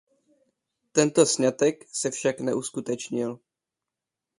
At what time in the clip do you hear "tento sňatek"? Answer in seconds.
0.91-1.85